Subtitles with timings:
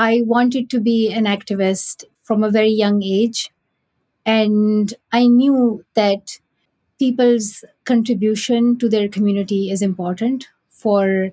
[0.00, 3.50] I wanted to be an activist from a very young age.
[4.24, 6.38] And I knew that
[7.00, 11.30] people's contribution to their community is important for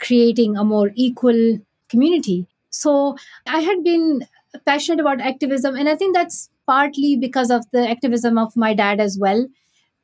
[0.00, 1.60] creating a more equal
[1.90, 2.46] community.
[2.70, 4.26] So I had been
[4.64, 9.00] passionate about activism, and I think that's partly because of the activism of my dad
[9.00, 9.46] as well.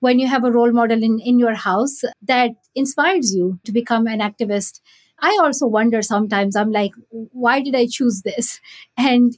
[0.01, 4.07] When you have a role model in, in your house that inspires you to become
[4.07, 4.81] an activist,
[5.21, 8.61] I also wonder sometimes, I'm like, why did I choose this?
[8.97, 9.37] And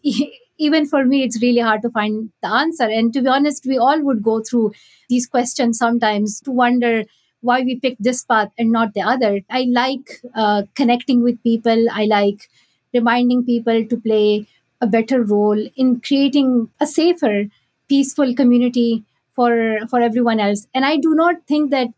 [0.58, 2.84] even for me, it's really hard to find the answer.
[2.84, 4.72] And to be honest, we all would go through
[5.08, 7.04] these questions sometimes to wonder
[7.42, 9.40] why we picked this path and not the other.
[9.50, 11.86] I like uh, connecting with people.
[11.92, 12.48] I like
[12.94, 14.46] reminding people to play
[14.80, 17.44] a better role in creating a safer,
[17.88, 19.04] peaceful community
[19.34, 20.66] for for everyone else.
[20.74, 21.88] And I do not think that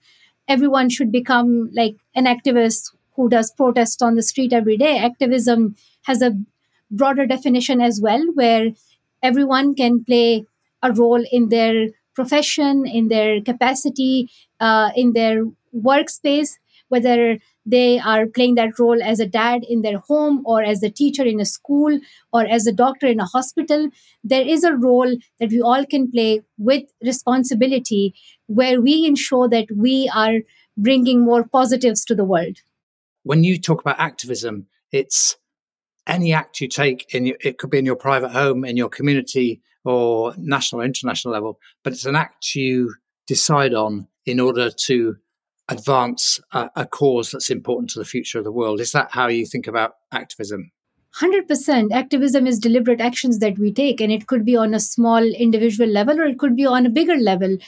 [0.48, 4.96] everyone should become like an activist who does protest on the street every day.
[4.98, 6.32] Activism has a
[6.90, 8.70] broader definition as well, where
[9.22, 10.46] everyone can play
[10.82, 16.52] a role in their profession, in their capacity, uh, in their workspace,
[16.88, 20.90] whether they are playing that role as a dad in their home or as a
[20.90, 21.98] teacher in a school
[22.32, 23.90] or as a doctor in a hospital.
[24.24, 28.14] There is a role that we all can play with responsibility
[28.46, 30.38] where we ensure that we are
[30.78, 32.56] bringing more positives to the world.
[33.28, 35.36] When you talk about activism, it's
[36.06, 38.88] any act you take in your, it could be in your private home, in your
[38.88, 42.94] community, or national or international level, but it's an act you
[43.26, 45.16] decide on in order to
[45.68, 48.80] advance a, a, cause that's important to the future of the world.
[48.80, 50.72] Is that how you think about activism?
[51.20, 55.22] 100% activism is deliberate actions that we take and it could be on a small
[55.22, 57.58] individual level or it could be on a bigger level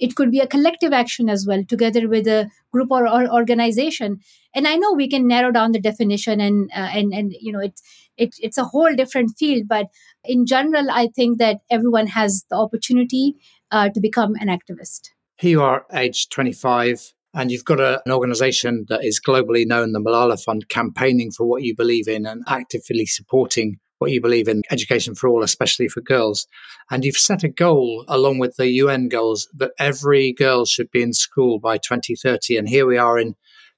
[0.00, 4.18] it could be a collective action as well together with a group or, or organization.
[4.54, 7.60] And i know we can narrow down the definition and uh, and and you know
[7.60, 7.82] it's
[8.16, 9.86] it, it's a whole different field but
[10.24, 13.36] in general i think that everyone has the opportunity
[13.70, 15.10] uh, to become an activist.
[15.38, 19.92] Here you are age 25 and you've got a, an organization that is globally known,
[19.92, 24.48] the Malala Fund, campaigning for what you believe in and actively supporting what you believe
[24.48, 26.46] in education for all, especially for girls.
[26.90, 31.02] And you've set a goal along with the UN goals that every girl should be
[31.02, 32.56] in school by 2030.
[32.56, 33.34] And here we are in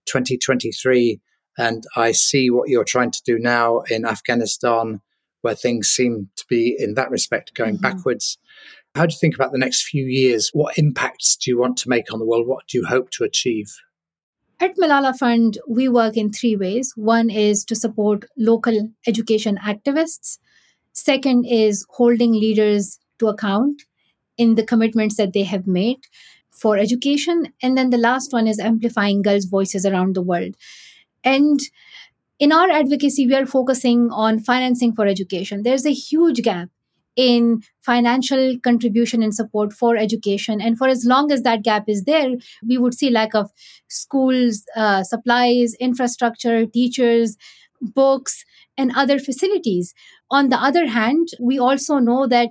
[0.06, 1.20] 2023.
[1.58, 5.00] And I see what you're trying to do now in Afghanistan,
[5.42, 7.82] where things seem to be, in that respect, going mm-hmm.
[7.82, 8.38] backwards.
[8.94, 10.50] How do you think about the next few years?
[10.52, 12.46] What impacts do you want to make on the world?
[12.46, 13.72] What do you hope to achieve?
[14.62, 16.92] At Malala Fund, we work in three ways.
[16.94, 20.38] One is to support local education activists.
[20.92, 23.82] Second is holding leaders to account
[24.36, 26.00] in the commitments that they have made
[26.50, 27.54] for education.
[27.62, 30.56] And then the last one is amplifying girls' voices around the world.
[31.24, 31.58] And
[32.38, 35.62] in our advocacy, we are focusing on financing for education.
[35.62, 36.68] There's a huge gap
[37.16, 40.60] in financial contribution and support for education.
[40.60, 42.30] And for as long as that gap is there,
[42.66, 43.50] we would see lack of
[43.88, 47.36] schools, uh, supplies, infrastructure, teachers,
[47.80, 48.44] books,
[48.76, 49.94] and other facilities.
[50.30, 52.50] On the other hand, we also know that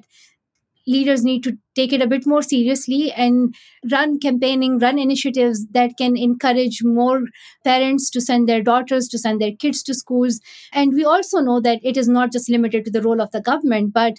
[0.90, 3.54] leaders need to take it a bit more seriously and
[3.92, 7.22] run campaigning, run initiatives that can encourage more
[7.64, 10.40] parents to send their daughters, to send their kids to schools.
[10.74, 13.42] And we also know that it is not just limited to the role of the
[13.42, 14.14] government, but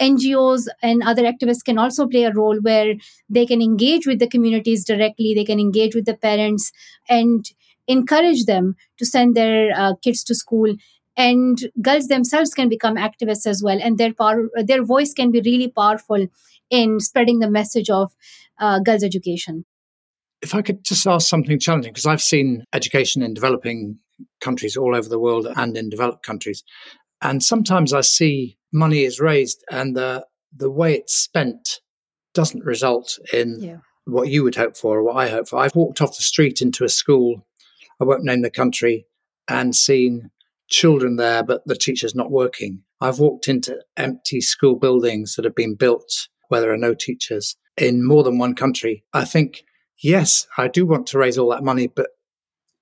[0.00, 2.94] NGOs and other activists can also play a role where
[3.30, 6.72] they can engage with the communities directly, they can engage with the parents
[7.08, 7.46] and
[7.88, 10.74] encourage them to send their uh, kids to school
[11.16, 13.78] and girls themselves can become activists as well.
[13.80, 16.26] And their power their voice can be really powerful
[16.70, 18.12] in spreading the message of
[18.58, 19.64] uh, girls education.
[20.42, 23.98] If i could just ask something challenging because i've seen education in developing
[24.40, 26.62] countries all over the world and in developed countries.
[27.22, 31.80] And sometimes i see money is raised and the the way it's spent
[32.34, 33.78] doesn't result in yeah.
[34.04, 35.58] what you would hope for or what i hope for.
[35.58, 37.46] I've walked off the street into a school
[38.00, 39.06] i won't name the country
[39.48, 40.30] and seen
[40.68, 42.82] children there, but the teacher's not working.
[43.00, 47.56] I've walked into empty school buildings that have been built where there are no teachers
[47.76, 49.04] in more than one country.
[49.12, 49.64] I think,
[50.02, 52.10] yes, I do want to raise all that money, but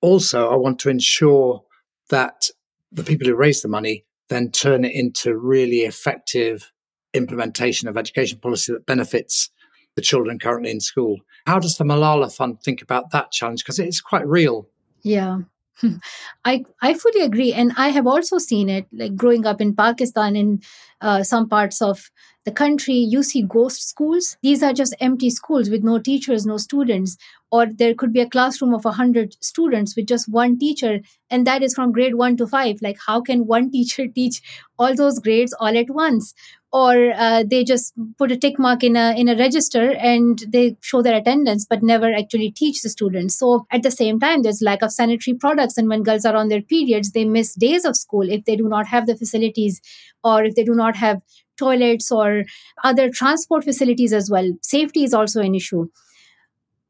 [0.01, 1.63] also I want to ensure
[2.11, 2.49] that
[2.93, 6.73] the people who raise the money then turn it into really effective
[7.13, 9.51] implementation of education policy that benefits
[9.97, 11.19] the children currently in school.
[11.47, 13.63] How does the Malala Fund think about that challenge?
[13.63, 14.69] Because it's quite real.
[15.03, 15.41] Yeah.
[16.45, 20.37] I I fully agree, and I have also seen it like growing up in Pakistan
[20.37, 20.61] in
[21.01, 22.11] uh, some parts of
[22.45, 24.37] the country, you see ghost schools.
[24.43, 27.17] These are just empty schools with no teachers, no students.
[27.51, 31.01] Or there could be a classroom of 100 students with just one teacher,
[31.31, 32.83] and that is from grade one to five.
[32.83, 34.43] Like, how can one teacher teach
[34.79, 36.35] all those grades all at once?
[36.73, 40.77] Or uh, they just put a tick mark in a in a register and they
[40.83, 43.39] show their attendance, but never actually teach the students.
[43.39, 46.49] So at the same time, there's lack of sanitary products, and when girls are on
[46.49, 49.81] their periods, they miss days of school if they do not have the facilities,
[50.25, 51.23] or if they do not have
[51.57, 52.45] toilets or
[52.83, 54.53] other transport facilities as well.
[54.63, 55.89] Safety is also an issue.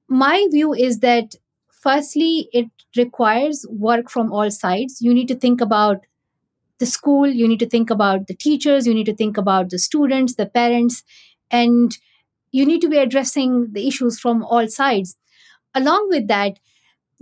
[0.09, 1.35] My view is that,
[1.83, 5.01] firstly, it requires work from all sides.
[5.01, 5.99] You need to think about
[6.79, 9.79] the school, you need to think about the teachers, you need to think about the
[9.79, 11.03] students, the parents,
[11.51, 11.97] and
[12.51, 15.17] you need to be addressing the issues from all sides.
[15.75, 16.59] Along with that,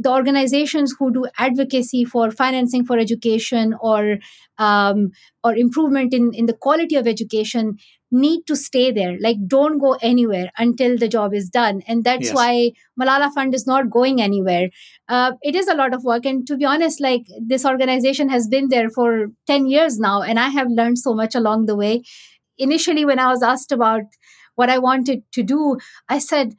[0.03, 4.19] the organizations who do advocacy for financing for education or
[4.59, 5.11] um,
[5.45, 7.79] or improvement in, in the quality of education
[8.11, 9.17] need to stay there.
[9.21, 11.83] Like don't go anywhere until the job is done.
[11.89, 12.35] And that's yes.
[12.35, 14.69] why malala fund is not going anywhere.
[15.09, 16.27] Uh, it is a lot of work.
[16.27, 20.39] And to be honest like this organization has been there for 10 years now and
[20.39, 22.03] i have learned so much along the way.
[22.59, 24.03] Initially when i was asked about
[24.55, 25.79] what i wanted to do
[26.09, 26.55] i said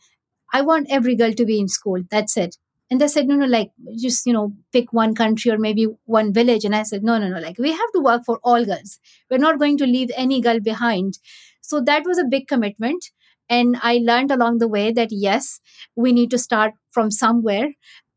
[0.52, 2.02] i want every girl to be in school.
[2.10, 2.58] That's it
[2.94, 6.32] and they said, no, no, like just, you know, pick one country or maybe one
[6.32, 6.64] village.
[6.64, 9.00] And I said, no, no, no, like we have to work for all girls.
[9.32, 11.18] We're not going to leave any girl behind.
[11.62, 13.04] So that was a big commitment.
[13.50, 15.60] And I learned along the way that yes,
[15.96, 17.70] we need to start from somewhere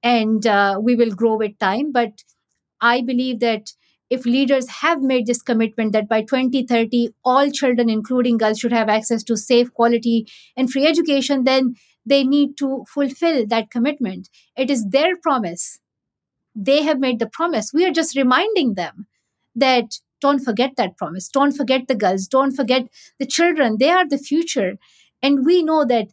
[0.03, 1.91] and uh, we will grow with time.
[1.91, 2.23] But
[2.81, 3.73] I believe that
[4.11, 8.89] if leaders have made this commitment that by 2030 all children including girls should have
[8.89, 10.27] access to safe quality
[10.57, 11.75] and free education then
[12.07, 14.31] they need to fulfill that commitment.
[14.57, 15.81] It is their promise.
[16.55, 17.73] They have made the promise.
[17.73, 19.07] We are just reminding them
[19.55, 21.29] that don't forget that promise.
[21.29, 22.27] Don't forget the girls.
[22.27, 22.89] Don't forget
[23.19, 23.79] the children.
[23.79, 24.79] They are the future.
[25.23, 26.09] And we know that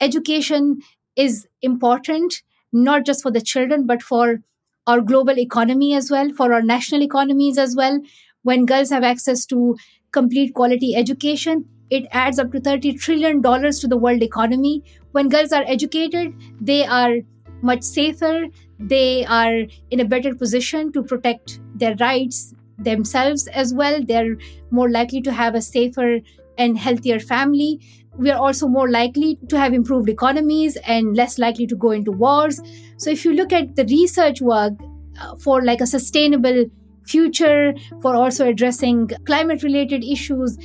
[0.00, 0.80] education
[1.16, 4.40] is important, not just for the children, but for
[4.86, 8.00] our global economy as well, for our national economies as well.
[8.42, 9.76] When girls have access to
[10.12, 14.82] complete quality education, it adds up to $30 trillion to the world economy.
[15.12, 17.16] When girls are educated, they are
[17.62, 18.46] much safer.
[18.78, 19.60] They are
[19.90, 24.02] in a better position to protect their rights themselves as well.
[24.02, 24.36] They're
[24.70, 26.20] more likely to have a safer
[26.58, 27.80] and healthier family.
[28.16, 32.12] We are also more likely to have improved economies and less likely to go into
[32.12, 32.60] wars.
[32.96, 34.74] So, if you look at the research work
[35.20, 36.66] uh, for like a sustainable
[37.06, 40.58] future, for also addressing climate related issues,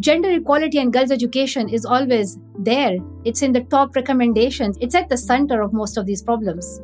[0.00, 2.96] gender equality and girls' education is always there.
[3.24, 6.80] It's in the top recommendations, it's at the center of most of these problems.